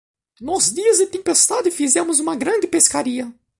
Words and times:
Nos 0.39 0.73
dias 0.73 0.97
de 0.97 1.05
tempestade 1.05 1.69
fizemos 1.69 2.19
uma 2.19 2.35
grande 2.35 2.65
pescaria. 2.65 3.31